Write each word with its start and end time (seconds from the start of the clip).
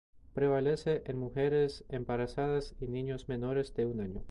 Prevalece 0.33 1.03
en 1.05 1.19
mujeres 1.19 1.83
embarazadas 1.89 2.73
y 2.79 2.87
niños 2.87 3.29
menores 3.29 3.75
de 3.75 3.85
un 3.85 3.99
año. 4.01 4.19